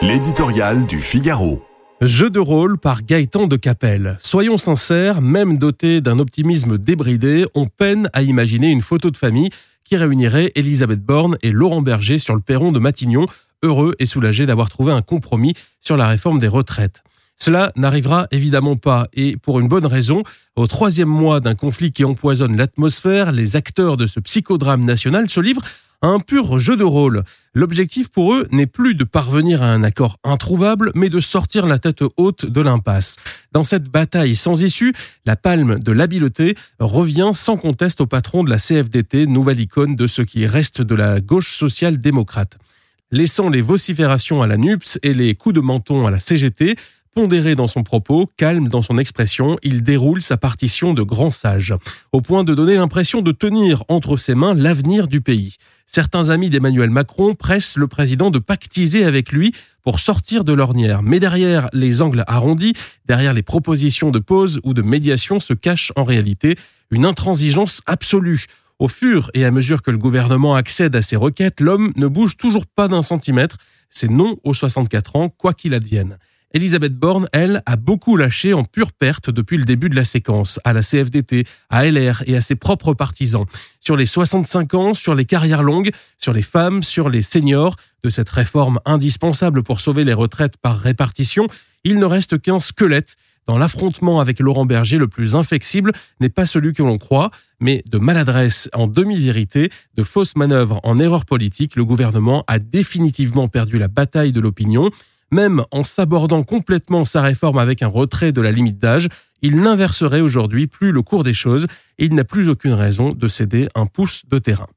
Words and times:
L'éditorial 0.00 0.86
du 0.86 1.00
Figaro. 1.00 1.60
Jeu 2.00 2.30
de 2.30 2.38
rôle 2.38 2.78
par 2.78 3.02
Gaëtan 3.02 3.48
de 3.48 3.56
Capelle. 3.56 4.16
Soyons 4.20 4.56
sincères, 4.56 5.20
même 5.20 5.58
doté 5.58 6.00
d'un 6.00 6.20
optimisme 6.20 6.78
débridé, 6.78 7.46
on 7.56 7.66
peine 7.66 8.08
à 8.12 8.22
imaginer 8.22 8.68
une 8.68 8.80
photo 8.80 9.10
de 9.10 9.16
famille 9.16 9.50
qui 9.84 9.96
réunirait 9.96 10.52
Elisabeth 10.54 11.00
Borne 11.00 11.36
et 11.42 11.50
Laurent 11.50 11.82
Berger 11.82 12.20
sur 12.20 12.36
le 12.36 12.40
perron 12.40 12.70
de 12.70 12.78
Matignon, 12.78 13.26
heureux 13.64 13.96
et 13.98 14.06
soulagés 14.06 14.46
d'avoir 14.46 14.68
trouvé 14.68 14.92
un 14.92 15.02
compromis 15.02 15.54
sur 15.80 15.96
la 15.96 16.06
réforme 16.06 16.38
des 16.38 16.46
retraites. 16.46 17.02
Cela 17.34 17.72
n'arrivera 17.74 18.28
évidemment 18.30 18.76
pas, 18.76 19.08
et 19.14 19.36
pour 19.36 19.58
une 19.58 19.66
bonne 19.66 19.86
raison. 19.86 20.22
Au 20.54 20.68
troisième 20.68 21.08
mois 21.08 21.40
d'un 21.40 21.56
conflit 21.56 21.90
qui 21.90 22.04
empoisonne 22.04 22.56
l'atmosphère, 22.56 23.32
les 23.32 23.56
acteurs 23.56 23.96
de 23.96 24.06
ce 24.06 24.20
psychodrame 24.20 24.84
national 24.84 25.28
se 25.28 25.40
livrent 25.40 25.62
un 26.02 26.20
pur 26.20 26.58
jeu 26.58 26.76
de 26.76 26.84
rôle. 26.84 27.24
L'objectif 27.54 28.08
pour 28.08 28.34
eux 28.34 28.46
n'est 28.52 28.66
plus 28.66 28.94
de 28.94 29.04
parvenir 29.04 29.62
à 29.62 29.72
un 29.72 29.82
accord 29.82 30.18
introuvable, 30.22 30.92
mais 30.94 31.08
de 31.08 31.20
sortir 31.20 31.66
la 31.66 31.78
tête 31.78 32.04
haute 32.16 32.46
de 32.46 32.60
l'impasse. 32.60 33.16
Dans 33.52 33.64
cette 33.64 33.88
bataille 33.88 34.36
sans 34.36 34.62
issue, 34.62 34.94
la 35.26 35.36
palme 35.36 35.78
de 35.80 35.92
l'habileté 35.92 36.54
revient 36.78 37.32
sans 37.34 37.56
conteste 37.56 38.00
au 38.00 38.06
patron 38.06 38.44
de 38.44 38.50
la 38.50 38.58
CFDT, 38.58 39.26
nouvelle 39.26 39.60
icône 39.60 39.96
de 39.96 40.06
ce 40.06 40.22
qui 40.22 40.46
reste 40.46 40.82
de 40.82 40.94
la 40.94 41.20
gauche 41.20 41.56
social-démocrate. 41.56 42.58
Laissant 43.10 43.48
les 43.48 43.62
vociférations 43.62 44.42
à 44.42 44.46
la 44.46 44.58
NUPS 44.58 44.98
et 45.02 45.14
les 45.14 45.34
coups 45.34 45.54
de 45.54 45.60
menton 45.60 46.06
à 46.06 46.10
la 46.10 46.20
CGT, 46.20 46.76
Pondéré 47.14 47.56
dans 47.56 47.66
son 47.66 47.82
propos, 47.82 48.30
calme 48.36 48.68
dans 48.68 48.80
son 48.82 48.96
expression, 48.96 49.58
il 49.64 49.82
déroule 49.82 50.22
sa 50.22 50.36
partition 50.36 50.94
de 50.94 51.02
grand 51.02 51.32
sage, 51.32 51.74
au 52.12 52.20
point 52.20 52.44
de 52.44 52.54
donner 52.54 52.74
l'impression 52.74 53.22
de 53.22 53.32
tenir 53.32 53.82
entre 53.88 54.16
ses 54.16 54.36
mains 54.36 54.54
l'avenir 54.54 55.08
du 55.08 55.20
pays. 55.20 55.56
Certains 55.90 56.28
amis 56.28 56.50
d'Emmanuel 56.50 56.90
Macron 56.90 57.34
pressent 57.34 57.78
le 57.78 57.88
président 57.88 58.30
de 58.30 58.38
pactiser 58.38 59.06
avec 59.06 59.32
lui 59.32 59.54
pour 59.82 60.00
sortir 60.00 60.44
de 60.44 60.52
l'ornière. 60.52 61.02
Mais 61.02 61.18
derrière 61.18 61.70
les 61.72 62.02
angles 62.02 62.24
arrondis, 62.26 62.74
derrière 63.06 63.32
les 63.32 63.42
propositions 63.42 64.10
de 64.10 64.18
pause 64.18 64.60
ou 64.64 64.74
de 64.74 64.82
médiation 64.82 65.40
se 65.40 65.54
cache 65.54 65.90
en 65.96 66.04
réalité 66.04 66.56
une 66.90 67.06
intransigeance 67.06 67.80
absolue. 67.86 68.44
Au 68.78 68.86
fur 68.86 69.30
et 69.32 69.46
à 69.46 69.50
mesure 69.50 69.80
que 69.80 69.90
le 69.90 69.96
gouvernement 69.96 70.54
accède 70.54 70.94
à 70.94 71.00
ses 71.00 71.16
requêtes, 71.16 71.60
l'homme 71.60 71.90
ne 71.96 72.06
bouge 72.06 72.36
toujours 72.36 72.66
pas 72.66 72.86
d'un 72.86 73.02
centimètre. 73.02 73.56
C'est 73.88 74.10
non 74.10 74.36
aux 74.44 74.54
64 74.54 75.16
ans, 75.16 75.30
quoi 75.30 75.54
qu'il 75.54 75.72
advienne. 75.72 76.18
Elisabeth 76.54 76.94
Borne, 76.94 77.26
elle, 77.32 77.62
a 77.66 77.76
beaucoup 77.76 78.16
lâché 78.16 78.54
en 78.54 78.64
pure 78.64 78.92
perte 78.92 79.28
depuis 79.28 79.58
le 79.58 79.64
début 79.64 79.90
de 79.90 79.94
la 79.94 80.06
séquence, 80.06 80.58
à 80.64 80.72
la 80.72 80.82
CFDT, 80.82 81.44
à 81.68 81.84
LR 81.84 82.22
et 82.26 82.36
à 82.36 82.40
ses 82.40 82.56
propres 82.56 82.94
partisans. 82.94 83.44
Sur 83.80 83.96
les 83.96 84.06
65 84.06 84.72
ans, 84.74 84.94
sur 84.94 85.14
les 85.14 85.26
carrières 85.26 85.62
longues, 85.62 85.90
sur 86.18 86.32
les 86.32 86.42
femmes, 86.42 86.82
sur 86.82 87.10
les 87.10 87.22
seniors, 87.22 87.76
de 88.02 88.10
cette 88.10 88.30
réforme 88.30 88.78
indispensable 88.86 89.62
pour 89.62 89.80
sauver 89.80 90.04
les 90.04 90.14
retraites 90.14 90.56
par 90.56 90.78
répartition, 90.78 91.48
il 91.84 91.98
ne 91.98 92.06
reste 92.06 92.40
qu'un 92.40 92.60
squelette. 92.60 93.16
Dans 93.46 93.58
l'affrontement 93.58 94.20
avec 94.20 94.40
Laurent 94.40 94.66
Berger, 94.66 94.98
le 94.98 95.08
plus 95.08 95.34
inflexible 95.34 95.92
n'est 96.20 96.28
pas 96.28 96.44
celui 96.44 96.74
que 96.74 96.82
l'on 96.82 96.98
croit, 96.98 97.30
mais 97.60 97.82
de 97.90 97.98
maladresse 97.98 98.68
en 98.74 98.86
demi-vérité, 98.86 99.70
de 99.96 100.02
fausses 100.02 100.36
manœuvres 100.36 100.80
en 100.82 100.98
erreur 100.98 101.24
politique, 101.24 101.74
le 101.74 101.84
gouvernement 101.84 102.44
a 102.46 102.58
définitivement 102.58 103.48
perdu 103.48 103.78
la 103.78 103.88
bataille 103.88 104.32
de 104.32 104.40
l'opinion. 104.40 104.90
Même 105.30 105.62
en 105.70 105.84
s'abordant 105.84 106.42
complètement 106.42 107.04
sa 107.04 107.20
réforme 107.20 107.58
avec 107.58 107.82
un 107.82 107.88
retrait 107.88 108.32
de 108.32 108.40
la 108.40 108.50
limite 108.50 108.78
d'âge, 108.78 109.08
il 109.42 109.60
n'inverserait 109.60 110.20
aujourd'hui 110.20 110.66
plus 110.66 110.90
le 110.90 111.02
cours 111.02 111.22
des 111.22 111.34
choses 111.34 111.66
et 111.98 112.06
il 112.06 112.14
n'a 112.14 112.24
plus 112.24 112.48
aucune 112.48 112.72
raison 112.72 113.12
de 113.12 113.28
céder 113.28 113.68
un 113.74 113.86
pouce 113.86 114.22
de 114.28 114.38
terrain. 114.38 114.68